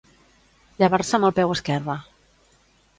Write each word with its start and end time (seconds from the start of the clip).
Llevar-se 0.79 1.19
amb 1.19 1.29
el 1.31 1.37
peu 1.43 1.55
esquerre 1.59 2.01